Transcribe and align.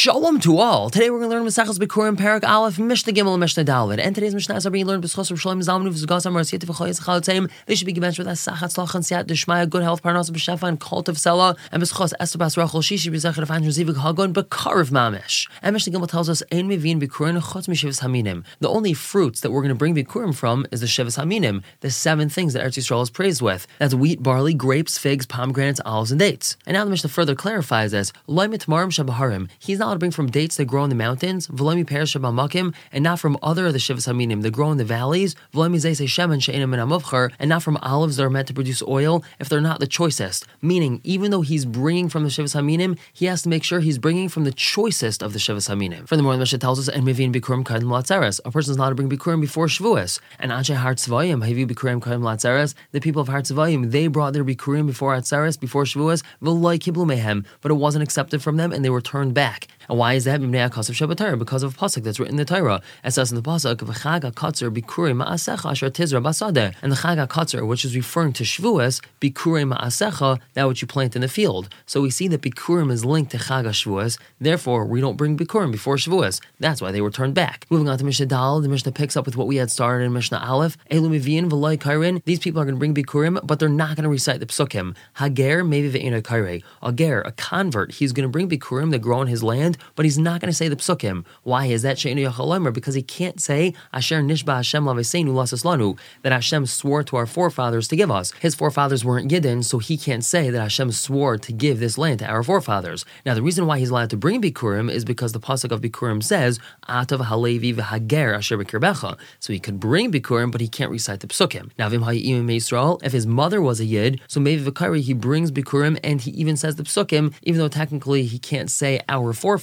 Shalom 0.00 0.40
to 0.40 0.56
all. 0.56 0.88
Today 0.88 1.10
we're 1.10 1.18
going 1.18 1.28
to 1.28 1.36
learn 1.36 1.46
Masachas 1.46 1.78
Bikurim 1.78 2.16
Parak 2.16 2.42
Aleph 2.42 2.78
Mishnah 2.78 3.12
Gimel 3.12 3.34
and 3.34 3.40
Mishnah 3.40 3.66
Dalet. 3.66 3.98
And 3.98 4.14
today's 4.14 4.32
Mishnah 4.32 4.54
is 4.54 4.66
being 4.66 4.86
learned 4.86 5.04
B'schos 5.04 5.30
of 5.30 5.38
Shalom 5.38 5.60
Zalmanu 5.60 5.92
V'zugos 5.92 6.24
Amar 6.24 6.40
Siyat 6.40 6.60
V'choyes 6.60 7.02
Chalatzim. 7.02 7.50
They 7.66 7.74
should 7.74 7.84
be 7.84 7.92
given 7.92 8.08
with 8.08 8.26
Asachat 8.26 8.72
Slach 8.72 8.94
and 8.94 9.04
Siyat 9.04 9.24
Deshmaya, 9.24 9.68
good 9.68 9.82
health, 9.82 10.02
Parnas 10.02 10.30
B'shefa, 10.30 10.62
and 10.62 10.80
Cult 10.80 11.10
of 11.10 11.16
Sela. 11.16 11.54
And 11.70 11.82
B'schos 11.82 12.14
Esther 12.18 12.38
Bas 12.38 12.56
Rachel 12.56 12.80
Shishi 12.80 13.12
B'zachar 13.12 13.44
Afain 13.44 13.60
Zivik 13.66 14.02
Hagon 14.02 14.32
B'karav 14.32 14.90
Mamish. 14.90 15.50
And 15.60 15.74
Mishnah 15.74 15.92
Gimel 15.92 16.08
tells 16.08 16.30
us 16.30 16.42
Ein 16.50 16.70
Mevin 16.70 16.98
Bikurim 16.98 17.38
Chutz 17.38 17.68
Mishivas 17.68 18.00
Haminim. 18.00 18.42
The 18.60 18.70
only 18.70 18.94
fruits 18.94 19.42
that 19.42 19.50
we're 19.50 19.60
going 19.60 19.68
to 19.68 19.74
bring 19.74 19.94
Bikurim 19.94 20.34
from 20.34 20.66
is 20.72 20.80
the 20.80 20.86
Shivas 20.86 21.22
Haminim, 21.22 21.62
the 21.80 21.90
seven 21.90 22.30
things 22.30 22.54
that 22.54 22.64
Eretz 22.64 22.78
Yisrael 22.78 23.02
is 23.02 23.10
praised 23.10 23.42
with. 23.42 23.66
That's 23.78 23.94
wheat, 23.94 24.22
barley, 24.22 24.54
grapes, 24.54 24.96
figs, 24.96 25.26
pomegranates, 25.26 25.78
olives, 25.84 26.10
and 26.10 26.18
dates. 26.18 26.56
And 26.64 26.72
now 26.72 26.86
the 26.86 26.90
Mishnah 26.90 27.10
further 27.10 27.34
clarifies 27.34 27.90
this. 27.90 28.14
Loimit 28.26 28.64
Marim 28.64 28.88
Shabaharim. 28.88 29.50
He's 29.58 29.78
not 29.78 29.89
to 29.94 29.98
bring 29.98 30.10
from 30.10 30.30
dates 30.30 30.56
that 30.56 30.66
grow 30.66 30.84
in 30.84 30.90
the 30.90 30.96
mountains, 30.96 31.48
v'lomi 31.48 31.86
perish 31.86 32.14
makim, 32.14 32.74
and 32.92 33.04
not 33.04 33.20
from 33.20 33.36
other 33.42 33.66
of 33.66 33.72
the 33.72 33.78
shivas 33.78 34.06
haminim 34.06 34.42
that 34.42 34.52
grow 34.52 34.70
in 34.70 34.78
the 34.78 34.84
valleys, 34.84 35.34
v'lomi 35.54 35.76
zeise 35.76 36.06
shemen 36.06 36.42
she'enim 36.42 36.72
and 36.74 37.34
and 37.38 37.48
not 37.48 37.62
from 37.62 37.76
olives 37.78 38.16
that 38.16 38.24
are 38.24 38.30
meant 38.30 38.48
to 38.48 38.54
produce 38.54 38.82
oil 38.82 39.24
if 39.38 39.48
they're 39.48 39.60
not 39.60 39.80
the 39.80 39.86
choicest. 39.86 40.46
Meaning, 40.62 41.00
even 41.04 41.30
though 41.30 41.42
he's 41.42 41.64
bringing 41.64 42.08
from 42.08 42.24
the 42.24 42.28
shivas 42.28 42.54
haminim, 42.54 42.98
he 43.12 43.26
has 43.26 43.42
to 43.42 43.48
make 43.48 43.64
sure 43.64 43.80
he's 43.80 43.98
bringing 43.98 44.28
from 44.28 44.44
the 44.44 44.52
choicest 44.52 45.22
of 45.22 45.32
the 45.32 45.38
shivas 45.38 45.68
haminim. 45.68 46.06
Furthermore, 46.06 46.34
the 46.34 46.38
Mishnah 46.38 46.58
tells 46.58 46.78
us, 46.78 46.88
and 46.88 47.04
mivin 47.06 47.32
bikurim 47.34 47.64
kadim 47.64 47.84
latzeres. 47.84 48.40
A 48.44 48.50
person's 48.50 48.76
allowed 48.76 48.90
to 48.90 48.94
bring 48.94 49.10
bikurim 49.10 49.40
before 49.40 49.66
Shavuos. 49.66 50.20
And 50.38 50.52
anshe 50.52 50.74
har 50.74 50.94
tzvayim, 50.94 51.46
havi 51.46 51.66
bikurim 51.68 52.00
kadim 52.00 52.22
latzeres. 52.22 52.74
The 52.92 53.00
people 53.00 53.22
of 53.22 53.28
har 53.28 53.42
tzvayim, 53.42 53.90
they 53.90 54.06
brought 54.06 54.32
their 54.32 54.44
bikurim 54.44 54.86
before 54.86 55.14
atzeres, 55.14 55.58
before 55.58 55.84
Shavuos, 55.84 56.22
v'loy 56.42 56.78
kiblu 56.78 57.06
mehem, 57.06 57.44
but 57.60 57.70
it 57.70 57.74
wasn't 57.74 58.02
accepted 58.02 58.42
from 58.42 58.56
them 58.56 58.72
and 58.72 58.84
they 58.84 58.90
were 58.90 59.00
turned 59.00 59.34
back. 59.34 59.68
And 59.88 59.98
why 59.98 60.14
is 60.14 60.24
that? 60.24 60.40
Because 60.40 61.62
of 61.62 61.76
pasuk 61.76 62.02
that's 62.02 62.18
written 62.20 62.34
in 62.34 62.36
the 62.36 62.44
Torah. 62.44 62.80
It 63.04 63.12
says 63.12 63.30
in 63.30 63.36
the 63.36 63.42
pasuk, 63.42 63.76
"V'chag 63.76 64.22
katzer 64.34 64.70
bikurim 64.70 65.24
ma'asecha 65.24 65.70
asher 65.70 65.90
tizra 65.90 66.22
basadeh," 66.22 66.74
and 66.82 66.92
the 66.92 66.96
chag 66.96 67.26
katzer, 67.28 67.66
which 67.66 67.84
is 67.84 67.94
referring 67.94 68.32
to 68.34 68.44
Shavuos, 68.44 69.00
bikurim 69.20 69.74
ma'asecha, 69.74 70.38
that 70.54 70.68
which 70.68 70.82
you 70.82 70.88
plant 70.88 71.14
in 71.16 71.22
the 71.22 71.28
field. 71.28 71.68
So 71.86 72.00
we 72.00 72.10
see 72.10 72.28
that 72.28 72.42
bikurim 72.42 72.90
is 72.90 73.04
linked 73.04 73.32
to 73.32 73.38
chag 73.38 73.64
Shavuos. 73.64 74.18
Therefore, 74.40 74.84
we 74.84 75.00
don't 75.00 75.16
bring 75.16 75.36
bikurim 75.36 75.72
before 75.72 75.96
Shavuos. 75.96 76.40
That's 76.58 76.80
why 76.80 76.92
they 76.92 77.00
were 77.00 77.10
turned 77.10 77.34
back. 77.34 77.66
Moving 77.70 77.88
on 77.88 77.98
to 77.98 78.04
Mishnah 78.04 78.26
Dal, 78.26 78.60
the 78.60 78.68
Mishnah 78.68 78.92
picks 78.92 79.16
up 79.16 79.26
with 79.26 79.36
what 79.36 79.46
we 79.46 79.56
had 79.56 79.70
started 79.70 80.04
in 80.04 80.12
Mishnah 80.12 80.38
Aleph. 80.38 80.76
Elumivin 80.90 81.48
v'loy 81.48 81.78
kairin. 81.78 82.22
These 82.24 82.38
people 82.40 82.60
are 82.60 82.64
going 82.64 82.74
to 82.74 82.78
bring 82.78 82.94
bikurim, 82.94 83.44
but 83.46 83.58
they're 83.58 83.68
not 83.68 83.96
going 83.96 84.04
to 84.04 84.10
recite 84.10 84.40
the 84.40 84.46
psukim. 84.46 84.94
Hager 85.16 85.64
maybe 85.64 85.90
ve'ena 85.90 86.22
kaire. 86.22 86.62
A 86.82 86.90
a 86.90 87.32
convert, 87.32 87.92
he's 87.92 88.12
going 88.12 88.24
to 88.24 88.28
bring 88.28 88.48
bikurim 88.48 88.90
that 88.90 89.00
grow 89.00 89.22
in 89.22 89.28
his 89.28 89.42
land, 89.42 89.69
but 89.94 90.04
he's 90.04 90.18
not 90.18 90.40
going 90.40 90.50
to 90.50 90.56
say 90.56 90.68
the 90.68 90.76
psukim. 90.76 91.24
Why 91.42 91.66
is 91.66 91.82
that 91.82 91.96
Sheinu 91.96 92.28
Yachalomer? 92.28 92.72
Because 92.72 92.94
he 92.94 93.02
can't 93.02 93.40
say 93.40 93.74
Asher 93.92 94.22
Nishba 94.22 94.56
Hashem 94.56 94.84
Laveseinu 94.84 95.28
Lasaslanu 95.28 95.98
that 96.22 96.32
Hashem 96.32 96.66
swore 96.66 97.02
to 97.04 97.16
our 97.16 97.26
forefathers 97.26 97.88
to 97.88 97.96
give 97.96 98.10
us. 98.10 98.32
His 98.32 98.54
forefathers 98.54 99.04
weren't 99.04 99.30
Yidden, 99.30 99.64
so 99.64 99.78
he 99.78 99.96
can't 99.96 100.24
say 100.24 100.50
that 100.50 100.60
Hashem 100.60 100.92
swore 100.92 101.38
to 101.38 101.52
give 101.52 101.80
this 101.80 101.98
land 101.98 102.18
to 102.20 102.26
our 102.26 102.42
forefathers. 102.42 103.04
Now 103.24 103.34
the 103.34 103.42
reason 103.42 103.66
why 103.66 103.78
he's 103.78 103.90
allowed 103.90 104.10
to 104.10 104.16
bring 104.16 104.42
Bikurim 104.42 104.90
is 104.90 105.04
because 105.04 105.32
the 105.32 105.40
pasuk 105.40 105.72
of 105.72 105.80
Bikurim 105.80 106.22
says 106.22 106.58
Atav 106.88 107.24
Halevi 107.26 107.74
v'Hager 107.74 108.36
Asher 108.36 108.58
Bikirbecha. 108.58 109.18
So 109.38 109.52
he 109.52 109.58
could 109.58 109.78
bring 109.78 110.10
Bikurim, 110.12 110.50
but 110.50 110.60
he 110.60 110.68
can't 110.68 110.90
recite 110.90 111.20
the 111.20 111.26
psukim. 111.26 111.70
Now 111.78 111.88
Vim 111.88 112.02
Yisrael, 112.02 113.02
if 113.04 113.12
his 113.12 113.26
mother 113.26 113.60
was 113.60 113.80
a 113.80 113.84
Yid, 113.84 114.20
so 114.26 114.40
maybe 114.40 114.62
Vikari 114.62 115.00
he 115.00 115.12
brings 115.12 115.50
Bikurim 115.50 115.98
and 116.02 116.20
he 116.20 116.30
even 116.32 116.56
says 116.56 116.76
the 116.76 116.82
psukim, 116.82 117.34
even 117.42 117.60
though 117.60 117.68
technically 117.68 118.24
he 118.24 118.38
can't 118.38 118.70
say 118.70 119.00
our 119.08 119.32
forefathers 119.32 119.59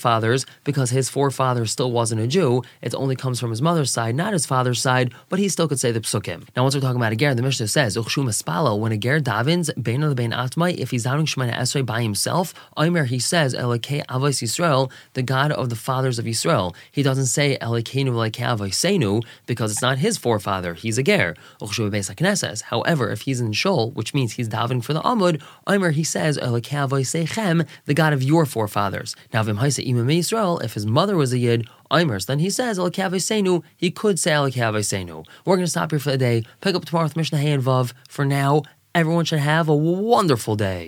because 0.64 0.90
his 0.92 1.10
forefather 1.10 1.66
still 1.66 1.92
wasn't 1.92 2.22
a 2.22 2.28
Jew. 2.28 2.64
It 2.82 2.96
only 2.96 3.16
comes 3.16 3.40
from 3.40 3.50
his 3.50 3.62
mother's 3.62 3.92
side, 3.92 4.16
not 4.16 4.34
his 4.34 4.46
father's 4.46 4.82
side, 4.82 5.14
but 5.30 5.40
he 5.40 5.50
still 5.50 5.68
could 5.68 5.80
say 5.80 5.92
the 5.92 6.00
psukim. 6.00 6.48
Now, 6.56 6.64
once 6.64 6.76
we're 6.76 6.82
talking 6.82 6.98
about 6.98 7.14
a 7.14 7.16
ger, 7.16 7.34
the 7.36 7.42
Mishnah 7.42 7.68
says, 7.68 7.96
when 7.98 8.06
a 8.92 8.98
ger 8.98 9.20
davens, 9.20 9.70
bein 9.82 10.02
the 10.02 10.16
bein 10.16 10.32
atmai, 10.32 10.78
if 10.78 10.92
he's 10.92 11.06
davening 11.06 11.28
Shemana 11.28 11.54
Esrei 11.54 11.86
by 11.86 12.02
himself, 12.02 12.54
Omer, 12.76 13.06
he 13.06 13.20
says, 13.20 13.54
Elokei 13.54 14.06
Avos 14.06 14.42
Yisrael, 14.42 14.92
the 15.14 15.24
God 15.24 15.52
of 15.52 15.70
the 15.70 15.76
fathers 15.76 16.20
of 16.20 16.26
Yisrael. 16.26 16.76
He 16.92 17.04
doesn't 17.04 17.26
say 17.28 17.58
Elokeinu 17.62 18.12
Elokei 18.12 18.58
Avosenu, 18.58 19.24
because 19.46 19.72
it's 19.72 19.82
not 19.82 19.98
his 19.98 20.18
forefather, 20.18 20.74
he's 20.74 20.98
a 20.98 21.04
ger. 21.04 21.36
However, 21.60 23.12
if 23.12 23.22
he's 23.22 23.42
in 23.42 23.54
Shul, 23.54 23.92
which 23.92 24.14
means 24.14 24.34
he's 24.34 24.50
davening 24.50 24.84
for 24.84 24.94
the 24.94 25.02
Amud, 25.02 25.42
Omer, 25.66 25.92
he 25.92 26.04
says, 26.04 26.38
Elokei 26.38 26.88
Avosechem, 26.88 27.68
the 27.86 27.94
God 27.94 28.14
of 28.14 28.22
your 28.24 28.46
forefathers. 28.46 29.16
Now, 29.34 29.44
Vim 29.44 29.58
Haisa 29.58 29.84
Imam 29.88 30.10
if 30.60 30.74
his 30.74 30.86
mother 30.86 31.16
was 31.16 31.32
a 31.32 31.38
Yid, 31.38 31.68
Imers, 31.90 32.26
then 32.26 32.40
he 32.40 32.50
says 32.50 32.78
Senu. 33.20 33.64
He 33.76 33.90
could 33.92 34.20
say 34.20 34.34
Senu. 34.80 35.26
We're 35.46 35.56
going 35.56 35.66
to 35.66 35.72
stop 35.72 35.92
here 35.92 36.00
for 36.00 36.12
the 36.12 36.18
day. 36.18 36.44
Pick 36.62 36.76
up 36.76 36.86
tomorrow 36.86 37.06
with 37.06 37.16
Mishnah 37.16 37.38
Hay 37.38 37.52
and 37.52 37.64
Vav. 37.64 37.94
For 38.10 38.26
now, 38.26 38.64
everyone 38.94 39.26
should 39.26 39.40
have 39.40 39.70
a 39.70 39.76
wonderful 39.76 40.56
day. 40.56 40.86